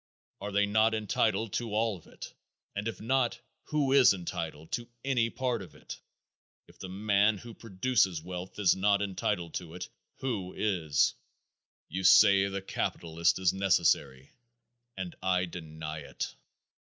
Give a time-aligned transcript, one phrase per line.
[0.41, 2.33] Are they not entitled to all of it?
[2.75, 5.99] And if not, who is entitled to any part of it?
[6.67, 9.89] If the man who produces wealth is not entitled to it,
[10.21, 11.13] who is?
[11.87, 14.31] You say the capitalist is necessary
[14.97, 16.33] and I deny it.